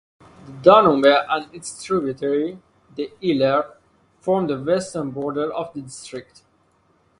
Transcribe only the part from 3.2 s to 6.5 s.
Iller, form the western border of the district.